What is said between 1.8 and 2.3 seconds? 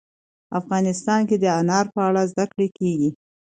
په اړه